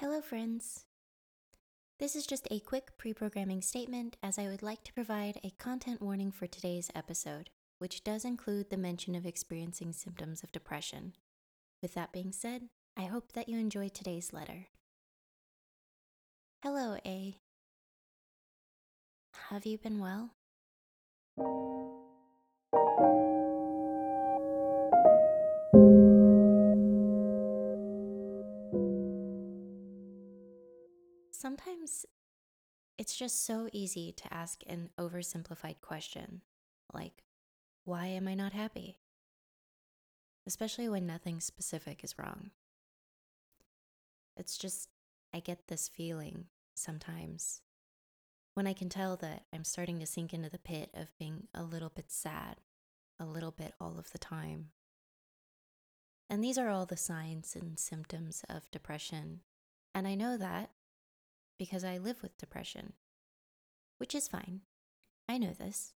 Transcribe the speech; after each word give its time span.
Hello, 0.00 0.20
friends. 0.20 0.84
This 1.98 2.14
is 2.14 2.24
just 2.24 2.46
a 2.52 2.60
quick 2.60 2.96
pre 2.98 3.12
programming 3.12 3.60
statement 3.60 4.16
as 4.22 4.38
I 4.38 4.46
would 4.46 4.62
like 4.62 4.84
to 4.84 4.92
provide 4.92 5.40
a 5.42 5.50
content 5.58 6.00
warning 6.00 6.30
for 6.30 6.46
today's 6.46 6.88
episode, 6.94 7.50
which 7.80 8.04
does 8.04 8.24
include 8.24 8.70
the 8.70 8.76
mention 8.76 9.16
of 9.16 9.26
experiencing 9.26 9.92
symptoms 9.92 10.44
of 10.44 10.52
depression. 10.52 11.14
With 11.82 11.94
that 11.94 12.12
being 12.12 12.30
said, 12.30 12.68
I 12.96 13.06
hope 13.06 13.32
that 13.32 13.48
you 13.48 13.58
enjoy 13.58 13.88
today's 13.88 14.32
letter. 14.32 14.68
Hello, 16.62 16.98
A. 17.04 17.34
Have 19.50 19.66
you 19.66 19.78
been 19.78 19.98
well? 19.98 20.30
Sometimes 31.68 32.06
it's 32.96 33.16
just 33.16 33.44
so 33.44 33.68
easy 33.72 34.12
to 34.12 34.32
ask 34.32 34.62
an 34.66 34.88
oversimplified 34.98 35.80
question 35.82 36.40
like, 36.94 37.24
why 37.84 38.06
am 38.06 38.26
I 38.26 38.34
not 38.34 38.52
happy? 38.54 39.00
Especially 40.46 40.88
when 40.88 41.06
nothing 41.06 41.40
specific 41.40 42.02
is 42.02 42.18
wrong. 42.18 42.52
It's 44.36 44.56
just, 44.56 44.88
I 45.34 45.40
get 45.40 45.68
this 45.68 45.88
feeling 45.88 46.46
sometimes 46.74 47.60
when 48.54 48.66
I 48.66 48.72
can 48.72 48.88
tell 48.88 49.16
that 49.16 49.44
I'm 49.52 49.64
starting 49.64 49.98
to 50.00 50.06
sink 50.06 50.32
into 50.32 50.48
the 50.48 50.58
pit 50.58 50.90
of 50.94 51.18
being 51.18 51.48
a 51.54 51.62
little 51.62 51.90
bit 51.90 52.10
sad, 52.10 52.56
a 53.20 53.26
little 53.26 53.52
bit 53.52 53.74
all 53.78 53.98
of 53.98 54.10
the 54.12 54.18
time. 54.18 54.70
And 56.30 56.42
these 56.42 56.56
are 56.56 56.70
all 56.70 56.86
the 56.86 56.96
signs 56.96 57.54
and 57.54 57.78
symptoms 57.78 58.42
of 58.48 58.70
depression. 58.70 59.40
And 59.94 60.08
I 60.08 60.14
know 60.14 60.38
that 60.38 60.70
because 61.58 61.84
I 61.84 61.98
live 61.98 62.22
with 62.22 62.38
depression, 62.38 62.92
which 63.98 64.14
is 64.14 64.28
fine. 64.28 64.60
I 65.28 65.38
know 65.38 65.52
this. 65.52 65.92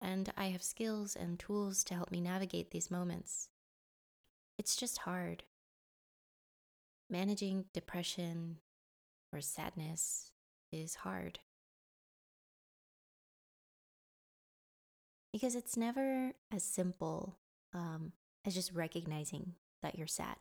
And 0.00 0.32
I 0.36 0.46
have 0.46 0.62
skills 0.62 1.16
and 1.16 1.38
tools 1.38 1.82
to 1.84 1.94
help 1.94 2.10
me 2.10 2.20
navigate 2.20 2.70
these 2.70 2.90
moments. 2.90 3.48
It's 4.58 4.76
just 4.76 4.98
hard. 4.98 5.44
Managing 7.08 7.66
depression 7.72 8.58
or 9.32 9.40
sadness 9.40 10.32
is 10.72 10.96
hard. 10.96 11.38
Because 15.32 15.54
it's 15.54 15.76
never 15.76 16.32
as 16.52 16.62
simple 16.62 17.36
um, 17.74 18.12
as 18.44 18.54
just 18.54 18.72
recognizing 18.72 19.54
that 19.82 19.96
you're 19.98 20.06
sad 20.06 20.36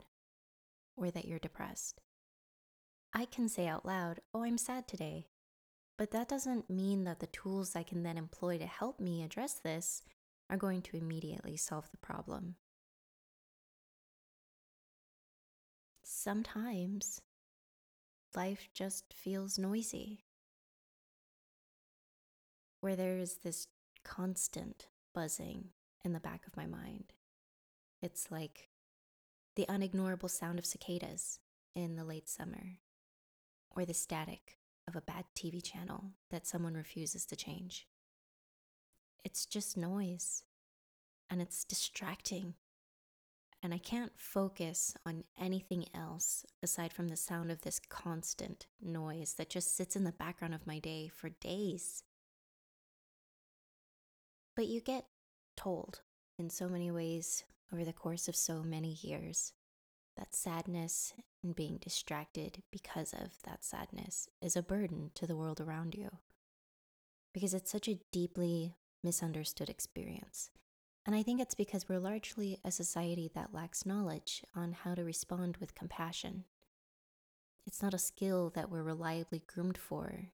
or 0.95 1.11
that 1.11 1.25
you're 1.25 1.39
depressed. 1.39 2.01
I 3.17 3.23
can 3.23 3.47
say 3.47 3.65
out 3.65 3.85
loud, 3.85 4.19
Oh, 4.33 4.43
I'm 4.43 4.57
sad 4.57 4.89
today. 4.89 5.27
But 5.97 6.11
that 6.11 6.27
doesn't 6.27 6.69
mean 6.69 7.05
that 7.05 7.21
the 7.21 7.27
tools 7.27 7.73
I 7.73 7.83
can 7.83 8.03
then 8.03 8.17
employ 8.17 8.57
to 8.57 8.65
help 8.65 8.99
me 8.99 9.23
address 9.23 9.53
this 9.53 10.03
are 10.49 10.57
going 10.57 10.81
to 10.81 10.97
immediately 10.97 11.55
solve 11.55 11.89
the 11.89 11.97
problem. 11.97 12.55
Sometimes 16.03 17.21
life 18.35 18.67
just 18.73 19.13
feels 19.13 19.57
noisy, 19.57 20.25
where 22.81 22.97
there's 22.97 23.35
this 23.35 23.67
constant 24.03 24.87
buzzing 25.13 25.69
in 26.03 26.11
the 26.11 26.19
back 26.19 26.45
of 26.45 26.57
my 26.57 26.65
mind. 26.65 27.13
It's 28.01 28.29
like 28.29 28.69
the 29.55 29.65
unignorable 29.69 30.29
sound 30.29 30.59
of 30.59 30.65
cicadas 30.65 31.39
in 31.73 31.95
the 31.95 32.03
late 32.03 32.27
summer 32.27 32.79
or 33.75 33.85
the 33.85 33.93
static 33.93 34.57
of 34.87 34.95
a 34.95 35.01
bad 35.01 35.25
TV 35.35 35.61
channel 35.63 36.11
that 36.29 36.47
someone 36.47 36.75
refuses 36.75 37.25
to 37.25 37.35
change. 37.35 37.87
It's 39.23 39.45
just 39.45 39.75
noise 39.77 40.43
and 41.29 41.41
it's 41.41 41.63
distracting. 41.63 42.53
And 43.63 43.73
I 43.73 43.79
can't 43.79 44.11
focus 44.15 44.95
on 45.05 45.23
anything 45.39 45.85
else 45.93 46.45
aside 46.61 46.93
from 46.93 47.07
the 47.07 47.15
sound 47.15 47.51
of 47.51 47.61
this 47.61 47.79
constant 47.89 48.67
noise 48.79 49.33
that 49.33 49.49
just 49.49 49.75
sits 49.75 49.95
in 49.95 50.03
the 50.03 50.11
background 50.11 50.53
of 50.53 50.67
my 50.67 50.77
day 50.77 51.07
for 51.07 51.29
days. 51.29 52.03
But 54.55 54.67
you 54.67 54.81
get 54.81 55.05
told 55.57 56.01
in 56.37 56.49
so 56.49 56.69
many 56.69 56.91
ways 56.91 57.43
over 57.73 57.83
the 57.83 57.93
course 57.93 58.27
of 58.27 58.35
so 58.35 58.61
many 58.61 58.99
years 59.01 59.53
that 60.15 60.35
sadness 60.35 61.13
and 61.45 61.55
being 61.55 61.77
distracted 61.77 62.63
because 62.71 63.13
of 63.13 63.41
that 63.45 63.63
sadness 63.63 64.27
is 64.41 64.57
a 64.57 64.63
burden 64.63 65.11
to 65.13 65.27
the 65.27 65.35
world 65.35 65.61
around 65.61 65.95
you. 65.95 66.09
Because 67.33 67.53
it's 67.53 67.71
such 67.71 67.87
a 67.87 67.99
deeply 68.11 68.75
misunderstood 69.03 69.69
experience. 69.69 70.49
And 71.05 71.15
I 71.15 71.21
think 71.21 71.39
it's 71.39 71.55
because 71.55 71.87
we're 71.87 71.99
largely 71.99 72.59
a 72.65 72.71
society 72.71 73.29
that 73.35 73.53
lacks 73.53 73.85
knowledge 73.85 74.43
on 74.55 74.73
how 74.73 74.95
to 74.95 75.03
respond 75.03 75.57
with 75.57 75.75
compassion. 75.75 76.45
It's 77.67 77.81
not 77.81 77.93
a 77.93 77.99
skill 77.99 78.51
that 78.55 78.71
we're 78.71 78.83
reliably 78.83 79.43
groomed 79.45 79.77
for 79.77 80.31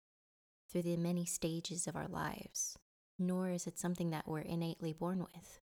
through 0.70 0.84
the 0.84 0.98
many 0.98 1.26
stages 1.26 1.88
of 1.88 1.96
our 1.96 2.08
lives, 2.08 2.78
nor 3.20 3.50
is 3.50 3.68
it 3.68 3.80
something 3.80 4.12
that 4.12 4.28
we're 4.28 4.40
innately 4.40 4.94
born 4.94 5.20
with. 5.20 5.61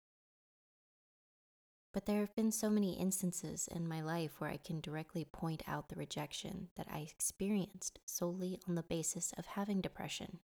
But 1.96 2.08
there 2.08 2.20
have 2.20 2.36
been 2.36 2.52
so 2.52 2.70
many 2.70 3.00
instances 3.00 3.70
in 3.72 3.88
my 3.88 4.02
life 4.02 4.42
where 4.42 4.50
I 4.50 4.58
can 4.58 4.82
directly 4.82 5.24
point 5.24 5.64
out 5.66 5.88
the 5.88 5.96
rejection 5.96 6.68
that 6.76 6.88
I 6.92 7.00
experienced 7.00 8.00
solely 8.06 8.60
on 8.68 8.76
the 8.76 8.84
basis 8.84 9.34
of 9.38 9.46
having 9.46 9.80
depression. 9.80 10.40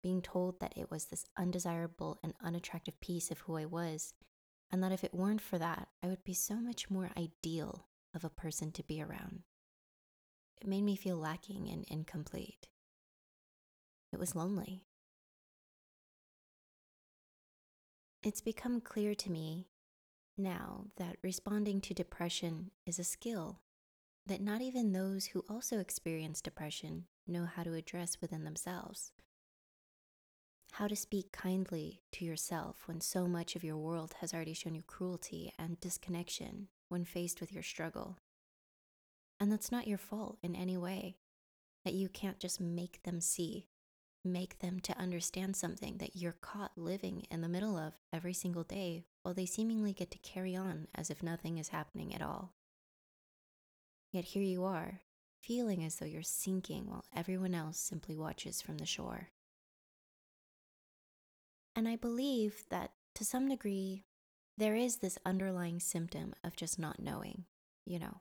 Being 0.00 0.22
told 0.22 0.60
that 0.60 0.74
it 0.76 0.92
was 0.92 1.06
this 1.06 1.24
undesirable 1.36 2.20
and 2.22 2.34
unattractive 2.40 3.00
piece 3.00 3.32
of 3.32 3.40
who 3.40 3.56
I 3.56 3.64
was, 3.64 4.14
and 4.70 4.80
that 4.80 4.92
if 4.92 5.02
it 5.02 5.12
weren't 5.12 5.40
for 5.40 5.58
that, 5.58 5.88
I 6.04 6.06
would 6.06 6.22
be 6.22 6.34
so 6.34 6.54
much 6.54 6.88
more 6.88 7.10
ideal 7.18 7.88
of 8.14 8.22
a 8.24 8.30
person 8.30 8.70
to 8.72 8.84
be 8.84 9.02
around. 9.02 9.40
It 10.60 10.68
made 10.68 10.84
me 10.84 10.94
feel 10.94 11.16
lacking 11.16 11.68
and 11.68 11.84
incomplete. 11.88 12.68
It 14.12 14.20
was 14.20 14.36
lonely. 14.36 14.84
It's 18.22 18.40
become 18.40 18.80
clear 18.80 19.16
to 19.16 19.28
me 19.28 19.66
now 20.36 20.86
that 20.96 21.16
responding 21.22 21.80
to 21.82 21.94
depression 21.94 22.70
is 22.86 22.98
a 22.98 23.04
skill 23.04 23.60
that 24.26 24.40
not 24.40 24.60
even 24.60 24.92
those 24.92 25.26
who 25.26 25.44
also 25.48 25.78
experience 25.78 26.40
depression 26.40 27.04
know 27.26 27.44
how 27.44 27.62
to 27.62 27.74
address 27.74 28.18
within 28.20 28.44
themselves. 28.44 29.12
How 30.72 30.86
to 30.88 30.96
speak 30.96 31.32
kindly 31.32 32.00
to 32.12 32.24
yourself 32.24 32.84
when 32.86 33.00
so 33.00 33.26
much 33.26 33.56
of 33.56 33.64
your 33.64 33.76
world 33.76 34.14
has 34.20 34.32
already 34.32 34.54
shown 34.54 34.74
you 34.74 34.82
cruelty 34.82 35.52
and 35.58 35.78
disconnection 35.80 36.68
when 36.88 37.04
faced 37.04 37.40
with 37.40 37.52
your 37.52 37.62
struggle. 37.62 38.16
And 39.38 39.50
that's 39.52 39.72
not 39.72 39.88
your 39.88 39.98
fault 39.98 40.38
in 40.42 40.54
any 40.54 40.76
way, 40.76 41.16
that 41.84 41.94
you 41.94 42.08
can't 42.08 42.38
just 42.38 42.60
make 42.60 43.02
them 43.02 43.20
see, 43.20 43.66
make 44.24 44.58
them 44.60 44.80
to 44.80 44.98
understand 44.98 45.56
something 45.56 45.98
that 45.98 46.16
you're 46.16 46.36
caught 46.40 46.72
living 46.76 47.26
in 47.30 47.40
the 47.40 47.48
middle 47.48 47.76
of 47.76 47.94
every 48.12 48.32
single 48.32 48.62
day 48.62 49.04
while 49.22 49.34
they 49.34 49.46
seemingly 49.46 49.92
get 49.92 50.10
to 50.10 50.18
carry 50.18 50.54
on 50.54 50.86
as 50.94 51.10
if 51.10 51.22
nothing 51.22 51.58
is 51.58 51.68
happening 51.68 52.14
at 52.14 52.22
all. 52.22 52.52
Yet 54.12 54.24
here 54.24 54.42
you 54.42 54.64
are, 54.64 55.00
feeling 55.40 55.84
as 55.84 55.96
though 55.96 56.06
you're 56.06 56.22
sinking 56.22 56.86
while 56.86 57.04
everyone 57.14 57.54
else 57.54 57.78
simply 57.78 58.16
watches 58.16 58.60
from 58.60 58.78
the 58.78 58.86
shore. 58.86 59.30
And 61.74 61.88
I 61.88 61.96
believe 61.96 62.64
that 62.70 62.92
to 63.14 63.24
some 63.24 63.48
degree, 63.48 64.04
there 64.58 64.74
is 64.74 64.96
this 64.96 65.18
underlying 65.24 65.80
symptom 65.80 66.34
of 66.44 66.56
just 66.56 66.78
not 66.78 67.00
knowing, 67.00 67.46
you 67.86 67.98
know, 67.98 68.20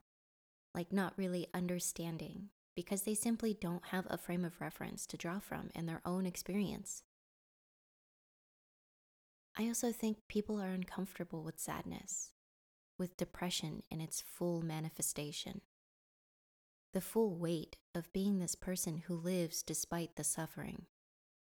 like 0.73 0.93
not 0.93 1.17
really 1.17 1.47
understanding 1.53 2.49
because 2.75 3.03
they 3.03 3.15
simply 3.15 3.53
don't 3.53 3.87
have 3.87 4.05
a 4.09 4.17
frame 4.17 4.45
of 4.45 4.61
reference 4.61 5.05
to 5.07 5.17
draw 5.17 5.39
from 5.39 5.69
in 5.75 5.85
their 5.85 6.01
own 6.05 6.25
experience. 6.25 7.03
I 9.57 9.67
also 9.67 9.91
think 9.91 10.27
people 10.27 10.61
are 10.61 10.69
uncomfortable 10.69 11.43
with 11.43 11.59
sadness, 11.59 12.31
with 12.97 13.17
depression 13.17 13.83
in 13.91 13.99
its 13.99 14.21
full 14.21 14.61
manifestation. 14.61 15.61
The 16.93 17.01
full 17.01 17.35
weight 17.35 17.77
of 17.93 18.11
being 18.13 18.39
this 18.39 18.55
person 18.55 19.03
who 19.07 19.15
lives 19.15 19.61
despite 19.61 20.15
the 20.15 20.23
suffering, 20.23 20.85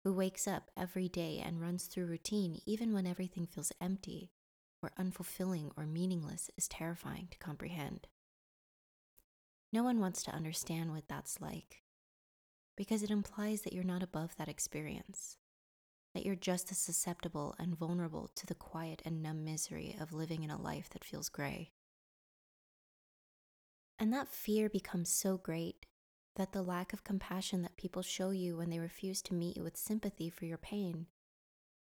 who 0.03 0.13
wakes 0.13 0.47
up 0.47 0.71
every 0.77 1.09
day 1.09 1.43
and 1.45 1.61
runs 1.61 1.87
through 1.87 2.07
routine 2.07 2.61
even 2.67 2.93
when 2.93 3.07
everything 3.07 3.47
feels 3.47 3.73
empty 3.81 4.31
or 4.83 4.93
unfulfilling 4.99 5.71
or 5.77 5.87
meaningless 5.87 6.51
is 6.57 6.69
terrifying 6.69 7.29
to 7.31 7.39
comprehend. 7.39 8.07
No 9.75 9.83
one 9.83 9.99
wants 9.99 10.23
to 10.23 10.31
understand 10.31 10.93
what 10.93 11.09
that's 11.09 11.41
like 11.41 11.83
because 12.77 13.03
it 13.03 13.11
implies 13.11 13.63
that 13.63 13.73
you're 13.73 13.83
not 13.83 14.05
above 14.05 14.37
that 14.37 14.49
experience 14.49 15.37
that 16.15 16.25
you're 16.25 16.37
just 16.37 16.71
as 16.71 16.79
susceptible 16.79 17.57
and 17.59 17.77
vulnerable 17.77 18.31
to 18.37 18.47
the 18.47 18.55
quiet 18.55 19.03
and 19.05 19.21
numb 19.21 19.45
misery 19.45 19.97
of 20.01 20.13
living 20.13 20.45
in 20.45 20.51
a 20.51 20.63
life 20.63 20.89
that 20.91 21.03
feels 21.03 21.29
gray. 21.29 21.73
And 23.99 24.13
that 24.13 24.29
fear 24.29 24.69
becomes 24.69 25.09
so 25.09 25.37
great 25.37 25.87
that 26.37 26.53
the 26.53 26.63
lack 26.63 26.93
of 26.93 27.03
compassion 27.03 27.63
that 27.63 27.77
people 27.77 28.03
show 28.03 28.31
you 28.31 28.57
when 28.57 28.71
they 28.71 28.79
refuse 28.79 29.23
to 29.23 29.35
meet 29.35 29.57
you 29.57 29.65
with 29.65 29.77
sympathy 29.77 30.31
for 30.31 30.45
your 30.45 30.57
pain 30.57 31.07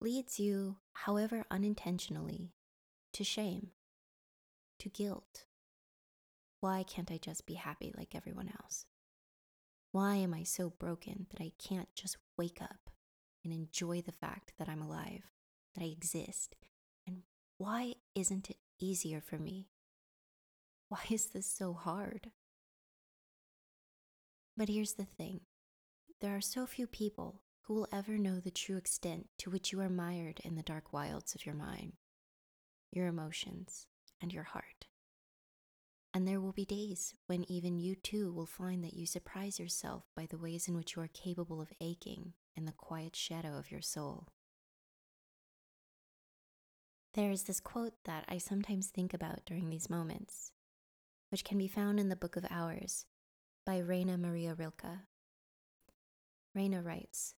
leads 0.01 0.41
you, 0.41 0.77
however 0.95 1.45
unintentionally, 1.51 2.55
to 3.13 3.23
shame, 3.23 3.73
to 4.79 4.89
guilt. 4.89 5.45
Why 6.63 6.85
can't 6.85 7.11
I 7.11 7.19
just 7.19 7.45
be 7.45 7.55
happy 7.55 7.93
like 7.99 8.15
everyone 8.15 8.49
else? 8.63 8.87
Why 9.91 10.15
am 10.15 10.33
I 10.33 10.45
so 10.45 10.71
broken 10.71 11.27
that 11.33 11.43
I 11.43 11.51
can't 11.59 11.93
just 11.97 12.19
wake 12.39 12.63
up 12.63 12.89
and 13.43 13.53
enjoy 13.53 14.01
the 14.01 14.13
fact 14.13 14.53
that 14.59 14.69
I'm 14.69 14.81
alive, 14.81 15.25
that 15.75 15.83
I 15.83 15.89
exist? 15.89 16.55
And 17.05 17.23
why 17.59 17.95
isn't 18.15 18.49
it 18.49 18.59
easier 18.79 19.21
for 19.21 19.39
me? 19.39 19.71
Why 20.89 21.01
is 21.11 21.31
this 21.31 21.47
so 21.47 21.73
hard? 21.73 22.31
But 24.57 24.69
here's 24.69 24.93
the 24.93 25.05
thing 25.05 25.41
there 26.21 26.37
are 26.37 26.41
so 26.41 26.65
few 26.65 26.87
people 26.87 27.43
who 27.63 27.75
will 27.75 27.89
ever 27.93 28.17
know 28.17 28.39
the 28.39 28.53
true 28.53 28.77
extent 28.77 29.31
to 29.39 29.51
which 29.51 29.73
you 29.73 29.81
are 29.81 29.89
mired 29.89 30.39
in 30.45 30.55
the 30.55 30.63
dark 30.63 30.93
wilds 30.93 31.35
of 31.35 31.45
your 31.45 31.57
mind, 31.57 31.95
your 32.93 33.09
emotions, 33.09 33.89
and 34.21 34.33
your 34.33 34.45
heart. 34.45 34.87
And 36.15 36.29
there 36.29 36.41
will 36.41 36.53
be 36.53 36.67
days 36.67 37.15
when 37.27 37.51
even 37.51 37.79
you 37.79 37.95
too 37.95 38.33
will 38.33 38.47
find 38.47 38.85
that 38.85 38.95
you 38.95 39.07
surprise 39.07 39.59
yourself 39.59 40.05
by 40.15 40.27
the 40.27 40.37
ways 40.37 40.69
in 40.69 40.75
which 40.77 40.95
you 40.95 41.03
are 41.03 41.09
capable 41.09 41.61
of 41.61 41.73
aching 41.81 42.35
in 42.55 42.67
the 42.67 42.73
quiet 42.73 43.17
shadow 43.17 43.57
of 43.59 43.71
your 43.71 43.81
soul. 43.81 44.29
There 47.15 47.31
is 47.31 47.45
this 47.45 47.61
quote 47.61 47.95
that 48.05 48.25
I 48.29 48.39
sometimes 48.39 48.89
think 48.89 49.15
about 49.15 49.45
during 49.47 49.71
these 49.71 49.91
moments, 49.91 50.53
which 51.31 51.45
can 51.45 51.59
be 51.59 51.69
found 51.69 51.99
in 51.99 52.09
the 52.09 52.17
Book 52.17 52.37
of 52.37 52.47
Hours 52.51 53.07
by 53.65 53.79
Rainer 53.79 54.19
Maria 54.19 54.55
Rilke. 54.55 55.01
Rainer 56.55 56.83
writes 56.83 57.35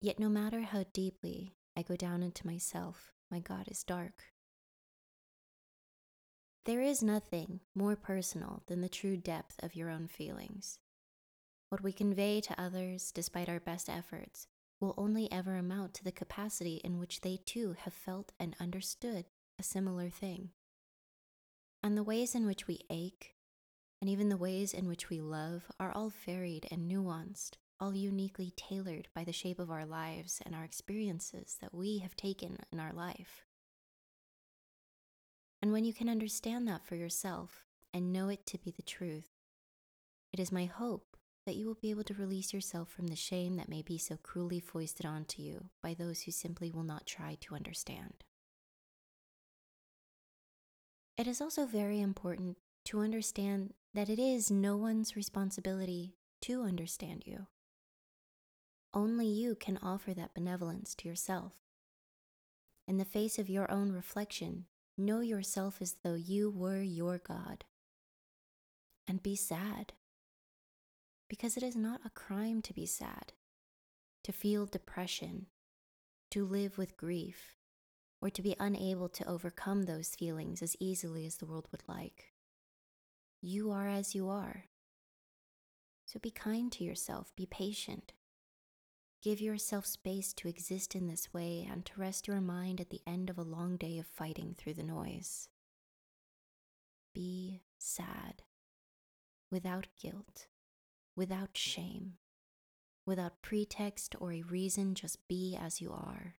Yet 0.00 0.18
no 0.18 0.28
matter 0.28 0.62
how 0.62 0.84
deeply 0.92 1.56
I 1.76 1.82
go 1.82 1.96
down 1.96 2.22
into 2.22 2.46
myself, 2.46 3.12
my 3.30 3.38
God 3.38 3.68
is 3.70 3.84
dark. 3.84 4.33
There 6.64 6.80
is 6.80 7.02
nothing 7.02 7.60
more 7.74 7.94
personal 7.94 8.62
than 8.68 8.80
the 8.80 8.88
true 8.88 9.18
depth 9.18 9.62
of 9.62 9.76
your 9.76 9.90
own 9.90 10.08
feelings. 10.08 10.78
What 11.68 11.82
we 11.82 11.92
convey 11.92 12.40
to 12.40 12.58
others, 12.58 13.12
despite 13.12 13.50
our 13.50 13.60
best 13.60 13.90
efforts, 13.90 14.46
will 14.80 14.94
only 14.96 15.30
ever 15.30 15.56
amount 15.56 15.92
to 15.94 16.04
the 16.04 16.12
capacity 16.12 16.80
in 16.82 16.98
which 16.98 17.20
they 17.20 17.38
too 17.44 17.76
have 17.80 17.92
felt 17.92 18.32
and 18.40 18.56
understood 18.58 19.26
a 19.58 19.62
similar 19.62 20.08
thing. 20.08 20.50
And 21.82 21.98
the 21.98 22.02
ways 22.02 22.34
in 22.34 22.46
which 22.46 22.66
we 22.66 22.80
ache, 22.88 23.34
and 24.00 24.08
even 24.08 24.30
the 24.30 24.38
ways 24.38 24.72
in 24.72 24.88
which 24.88 25.10
we 25.10 25.20
love, 25.20 25.64
are 25.78 25.92
all 25.92 26.12
varied 26.24 26.66
and 26.70 26.90
nuanced, 26.90 27.56
all 27.78 27.94
uniquely 27.94 28.54
tailored 28.56 29.08
by 29.14 29.24
the 29.24 29.32
shape 29.32 29.58
of 29.58 29.70
our 29.70 29.84
lives 29.84 30.40
and 30.46 30.54
our 30.54 30.64
experiences 30.64 31.58
that 31.60 31.74
we 31.74 31.98
have 31.98 32.16
taken 32.16 32.56
in 32.72 32.80
our 32.80 32.94
life. 32.94 33.44
And 35.64 35.72
when 35.72 35.86
you 35.86 35.94
can 35.94 36.10
understand 36.10 36.68
that 36.68 36.84
for 36.84 36.94
yourself 36.94 37.64
and 37.94 38.12
know 38.12 38.28
it 38.28 38.44
to 38.48 38.58
be 38.58 38.70
the 38.70 38.82
truth, 38.82 39.30
it 40.30 40.38
is 40.38 40.52
my 40.52 40.66
hope 40.66 41.16
that 41.46 41.54
you 41.54 41.66
will 41.66 41.78
be 41.80 41.88
able 41.88 42.04
to 42.04 42.12
release 42.12 42.52
yourself 42.52 42.90
from 42.90 43.06
the 43.06 43.16
shame 43.16 43.56
that 43.56 43.70
may 43.70 43.80
be 43.80 43.96
so 43.96 44.18
cruelly 44.22 44.60
foisted 44.60 45.06
onto 45.06 45.40
you 45.40 45.70
by 45.82 45.94
those 45.94 46.20
who 46.20 46.32
simply 46.32 46.70
will 46.70 46.82
not 46.82 47.06
try 47.06 47.38
to 47.40 47.54
understand. 47.54 48.24
It 51.16 51.26
is 51.26 51.40
also 51.40 51.64
very 51.64 51.98
important 51.98 52.58
to 52.84 53.00
understand 53.00 53.72
that 53.94 54.10
it 54.10 54.18
is 54.18 54.50
no 54.50 54.76
one's 54.76 55.16
responsibility 55.16 56.12
to 56.42 56.60
understand 56.60 57.22
you. 57.24 57.46
Only 58.92 59.28
you 59.28 59.54
can 59.54 59.78
offer 59.82 60.12
that 60.12 60.34
benevolence 60.34 60.94
to 60.96 61.08
yourself. 61.08 61.54
In 62.86 62.98
the 62.98 63.06
face 63.06 63.38
of 63.38 63.48
your 63.48 63.70
own 63.70 63.92
reflection, 63.92 64.66
know 64.96 65.20
yourself 65.20 65.78
as 65.80 65.96
though 66.02 66.14
you 66.14 66.50
were 66.50 66.82
your 66.82 67.18
God. 67.18 67.64
And 69.06 69.22
be 69.22 69.36
sad 69.36 69.92
because 71.28 71.56
it 71.56 71.62
is 71.62 71.76
not 71.76 72.00
a 72.04 72.10
crime 72.10 72.62
to 72.62 72.72
be 72.72 72.86
sad, 72.86 73.32
to 74.22 74.32
feel 74.32 74.66
depression, 74.66 75.46
to 76.30 76.44
live 76.44 76.78
with 76.78 76.96
grief, 76.96 77.56
or 78.20 78.30
to 78.30 78.40
be 78.40 78.56
unable 78.58 79.08
to 79.08 79.28
overcome 79.28 79.82
those 79.82 80.14
feelings 80.14 80.62
as 80.62 80.76
easily 80.80 81.26
as 81.26 81.36
the 81.36 81.46
world 81.46 81.68
would 81.72 81.82
like. 81.86 82.32
You 83.42 83.70
are 83.70 83.88
as 83.88 84.14
you 84.14 84.28
are. 84.28 84.66
So 86.06 86.18
be 86.18 86.30
kind 86.30 86.70
to 86.72 86.84
yourself, 86.84 87.32
be 87.36 87.46
patient. 87.46 88.12
Give 89.24 89.40
yourself 89.40 89.86
space 89.86 90.32
to 90.34 90.48
exist 90.48 90.94
in 90.94 91.08
this 91.08 91.34
way 91.34 91.66
and 91.68 91.84
to 91.86 92.00
rest 92.00 92.28
your 92.28 92.40
mind 92.40 92.80
at 92.80 92.90
the 92.90 93.00
end 93.06 93.28
of 93.28 93.38
a 93.38 93.42
long 93.42 93.76
day 93.76 93.98
of 93.98 94.06
fighting 94.06 94.54
through 94.56 94.74
the 94.74 94.84
noise. 94.84 95.48
Be 97.12 97.62
sad 97.78 98.42
without 99.50 99.88
guilt 100.00 100.46
without 101.16 101.56
shame, 101.56 102.14
without 103.06 103.42
pretext 103.42 104.14
or 104.18 104.32
a 104.32 104.42
reason, 104.42 104.94
just 104.94 105.26
be 105.28 105.56
as 105.60 105.80
you 105.80 105.92
are. 105.92 106.36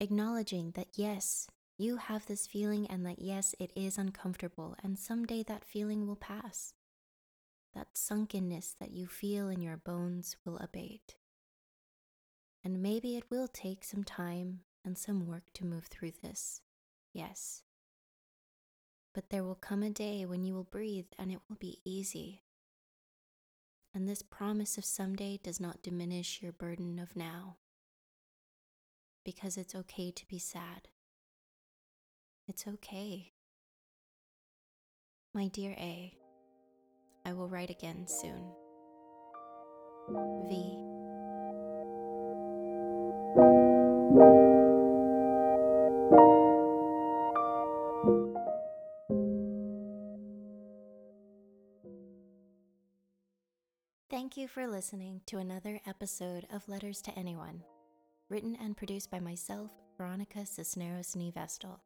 Acknowledging 0.00 0.72
that 0.72 0.88
yes, 0.94 1.48
you 1.76 1.96
have 1.96 2.26
this 2.26 2.46
feeling 2.46 2.86
and 2.86 3.04
that 3.04 3.20
yes, 3.20 3.54
it 3.58 3.70
is 3.74 3.98
uncomfortable, 3.98 4.76
and 4.82 4.98
someday 4.98 5.42
that 5.42 5.64
feeling 5.64 6.06
will 6.06 6.16
pass. 6.16 6.72
That 7.74 7.96
sunkenness 7.96 8.74
that 8.80 8.90
you 8.90 9.06
feel 9.06 9.48
in 9.48 9.60
your 9.60 9.76
bones 9.76 10.36
will 10.44 10.58
abate. 10.58 11.16
And 12.64 12.82
maybe 12.82 13.16
it 13.16 13.30
will 13.30 13.48
take 13.48 13.84
some 13.84 14.04
time 14.04 14.60
and 14.84 14.98
some 14.98 15.26
work 15.26 15.44
to 15.54 15.64
move 15.64 15.84
through 15.84 16.12
this, 16.22 16.60
yes. 17.12 17.62
But 19.14 19.30
there 19.30 19.44
will 19.44 19.54
come 19.54 19.82
a 19.82 19.90
day 19.90 20.24
when 20.26 20.44
you 20.44 20.54
will 20.54 20.64
breathe 20.64 21.06
and 21.18 21.30
it 21.30 21.40
will 21.48 21.56
be 21.56 21.78
easy 21.84 22.42
and 23.94 24.08
this 24.08 24.22
promise 24.22 24.78
of 24.78 24.84
someday 24.84 25.38
does 25.42 25.58
not 25.58 25.82
diminish 25.82 26.40
your 26.42 26.52
burden 26.52 26.98
of 26.98 27.16
now. 27.16 27.56
Because 29.24 29.56
it's 29.56 29.74
okay 29.74 30.10
to 30.12 30.26
be 30.28 30.38
sad. 30.38 30.88
It's 32.46 32.66
okay. 32.66 33.32
My 35.34 35.48
dear 35.48 35.72
A, 35.72 36.14
I 37.24 37.32
will 37.32 37.48
write 37.48 37.70
again 37.70 38.06
soon. 38.06 38.52
V. 40.48 40.90
Thank 54.10 54.36
you 54.36 54.48
for 54.48 54.66
listening 54.66 55.20
to 55.26 55.38
another 55.38 55.80
episode 55.86 56.46
of 56.52 56.68
Letters 56.68 57.00
to 57.02 57.18
Anyone, 57.18 57.62
written 58.28 58.56
and 58.60 58.76
produced 58.76 59.10
by 59.10 59.20
myself, 59.20 59.70
Veronica 59.96 60.44
Cisneros 60.46 61.14
Nevestal. 61.14 61.80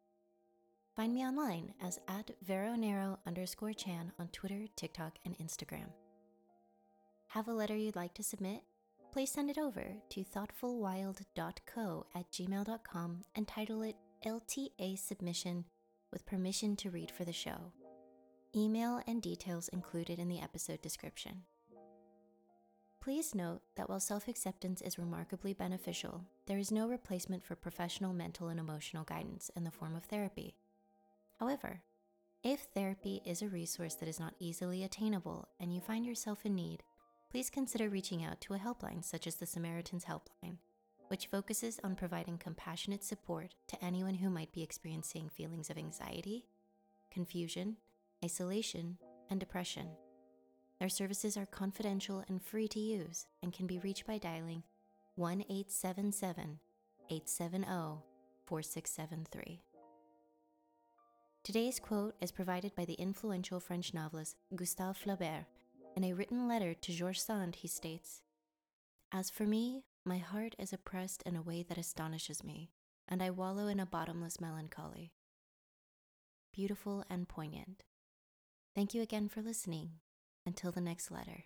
Find 0.97 1.13
me 1.13 1.25
online 1.25 1.75
as 1.83 1.99
at 2.07 2.31
veronero 2.47 3.19
underscore 3.27 3.73
chan 3.73 4.13
on 4.19 4.29
Twitter, 4.29 4.67
TikTok, 4.77 5.19
and 5.25 5.37
Instagram. 5.39 5.89
Have 7.29 7.49
a 7.49 7.53
letter 7.53 7.75
you'd 7.75 7.97
like 7.97 8.15
to 8.15 8.23
submit? 8.23 8.63
Please 9.13 9.33
send 9.33 9.51
it 9.51 9.59
over 9.59 9.85
to 10.11 10.25
thoughtfulwild.co 10.25 12.07
at 12.15 12.31
gmail.com 12.31 13.23
and 13.35 13.49
title 13.49 13.83
it 13.83 13.97
LTA 14.25 14.97
Submission 14.97 15.65
with 16.13 16.27
permission 16.27 16.77
to 16.77 16.91
read 16.91 17.11
for 17.11 17.25
the 17.25 17.33
show. 17.33 17.73
Email 18.55 19.01
and 19.09 19.21
details 19.21 19.67
included 19.69 20.21
in 20.21 20.29
the 20.29 20.41
episode 20.41 20.81
description. 20.81 21.43
Please 23.01 23.35
note 23.35 23.63
that 23.75 23.89
while 23.89 24.01
self 24.01 24.29
acceptance 24.29 24.81
is 24.81 24.97
remarkably 24.97 25.55
beneficial, 25.55 26.25
there 26.47 26.59
is 26.59 26.71
no 26.71 26.89
replacement 26.89 27.45
for 27.45 27.57
professional 27.57 28.13
mental 28.15 28.49
and 28.49 28.61
emotional 28.61 29.03
guidance 29.03 29.51
in 29.57 29.65
the 29.65 29.73
form 29.73 29.97
of 29.97 30.05
therapy. 30.05 30.55
However, 31.39 31.83
if 32.43 32.67
therapy 32.75 33.23
is 33.25 33.43
a 33.43 33.49
resource 33.49 33.95
that 33.95 34.09
is 34.09 34.21
not 34.21 34.35
easily 34.39 34.85
attainable 34.85 35.49
and 35.59 35.75
you 35.75 35.81
find 35.81 36.05
yourself 36.05 36.45
in 36.45 36.55
need, 36.55 36.83
please 37.31 37.51
consider 37.51 37.89
reaching 37.89 38.25
out 38.25 38.41
to 38.43 38.55
a 38.55 38.59
helpline 38.59 39.05
such 39.05 39.27
as 39.27 39.37
the 39.37 39.47
Samaritan's 39.47 40.05
Helpline, 40.05 40.59
which 41.09 41.27
focuses 41.27 41.81
on 41.83 41.97
providing 41.97 42.39
compassionate 42.39 43.03
support 43.03 43.55
to 43.69 43.85
anyone 43.85 44.15
who 44.15 44.31
might 44.31 44.53
be 44.53 44.63
experiencing 44.63 45.29
feelings 45.29 45.71
of 45.71 45.79
anxiety, 45.79 46.45
confusion, 47.11 47.77
isolation, 48.25 48.99
and 49.31 49.41
depression. 49.41 49.89
Their 50.79 50.89
services 50.89 51.37
are 51.37 51.47
confidential 51.47 52.23
and 52.29 52.43
free 52.43 52.69
to 52.69 52.81
use 52.81 53.27
and 53.43 53.53
can 53.53 53.67
be 53.67 53.79
reached 53.79 54.07
by 54.07 54.19
dialing 54.19 54.63
1 55.17 55.41
877 55.49 56.59
870 57.11 57.65
4673. 58.47 59.74
Today's 61.45 61.79
quote 61.79 62.15
is 62.23 62.33
provided 62.33 62.75
by 62.75 62.87
the 62.87 62.95
influential 62.95 63.61
French 63.61 63.93
novelist 63.93 64.37
Gustave 64.57 64.99
Flaubert. 64.99 65.45
In 65.95 66.03
a 66.03 66.15
written 66.15 66.49
letter 66.49 66.73
to 66.73 66.93
George 66.93 67.21
Sand, 67.21 67.57
he 67.57 67.69
states 67.69 68.23
As 69.13 69.29
for 69.29 69.43
me, 69.43 69.83
my 70.07 70.17
heart 70.17 70.55
is 70.59 70.73
oppressed 70.73 71.23
in 71.25 71.37
a 71.37 71.43
way 71.43 71.63
that 71.63 71.77
astonishes 71.77 72.43
me, 72.43 72.71
and 73.07 73.23
I 73.23 73.29
wallow 73.29 73.67
in 73.67 73.79
a 73.79 73.85
bottomless 73.85 74.41
melancholy. 74.41 75.13
Beautiful 76.55 77.05
and 77.11 77.29
poignant. 77.29 77.83
Thank 78.75 78.95
you 78.95 79.03
again 79.03 79.29
for 79.29 79.43
listening. 79.43 79.91
Until 80.47 80.73
the 80.73 80.81
next 80.81 81.11
letter. 81.11 81.45